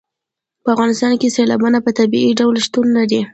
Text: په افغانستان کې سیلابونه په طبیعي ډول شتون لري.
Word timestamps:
په 0.63 0.69
افغانستان 0.75 1.11
کې 1.19 1.33
سیلابونه 1.35 1.77
په 1.85 1.91
طبیعي 1.99 2.31
ډول 2.39 2.55
شتون 2.65 2.85
لري. 2.97 3.21